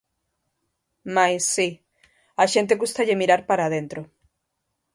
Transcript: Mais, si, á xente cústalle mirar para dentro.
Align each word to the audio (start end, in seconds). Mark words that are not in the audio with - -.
Mais, 1.15 1.41
si, 1.55 1.69
á 2.41 2.43
xente 2.53 2.79
cústalle 2.81 3.19
mirar 3.21 3.41
para 3.49 3.71
dentro. 3.75 4.01